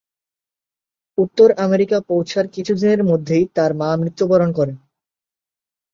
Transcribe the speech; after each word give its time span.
উত্তর 1.17 1.49
আমেরিকা 1.57 1.97
পৌঁছার 2.09 2.45
কিছুদিনের 2.47 3.01
মধ্যে 3.03 3.37
তার 3.55 3.71
মা 3.73 3.89
মৃত্যুবরণ 4.01 4.49
করেন। 4.51 4.77